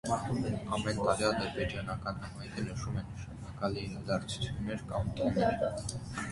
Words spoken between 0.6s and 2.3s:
Ամեն տարի ադրբեջանական